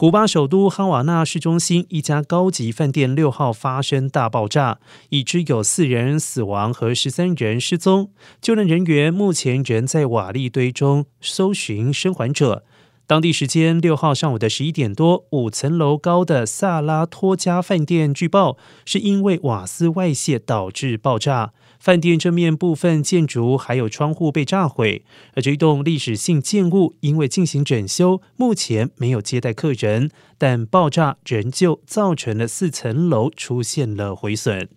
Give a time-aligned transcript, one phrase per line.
[0.00, 4.78] 古巴首都哈瓦那市中心一家高级饭店六号发生大爆炸，
[5.10, 8.10] 已知有四人死亡和十三人失踪，
[8.40, 12.64] 救援人员目前仍在瓦砾堆中搜寻生还者。
[13.10, 25.04] 当地时间六号上午的十一点多，五层楼高的萨拉托加饭店据报是因为瓦斯外泄导致爆炸，饭店正面部分建筑还有窗户被炸毁。
[25.34, 34.68] 而这一栋历史性建物因为进行整修，目前没有接待客人，但爆炸仍旧造成了四层楼出现了毁损。